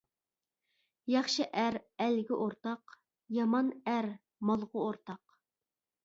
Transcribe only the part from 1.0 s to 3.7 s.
ياخشى ئەر ئەلگە ئورتاق، يامان